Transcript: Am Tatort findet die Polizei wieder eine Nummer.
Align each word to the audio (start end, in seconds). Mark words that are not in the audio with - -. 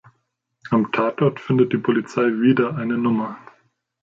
Am 0.71 0.91
Tatort 0.91 1.39
findet 1.39 1.73
die 1.73 1.77
Polizei 1.77 2.23
wieder 2.23 2.75
eine 2.75 2.97
Nummer. 2.97 3.37